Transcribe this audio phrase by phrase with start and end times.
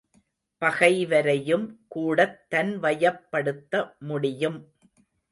[0.61, 3.83] பகைவரையும்கூடத் தன்வயப்படுத்த
[3.99, 4.57] முடியும்.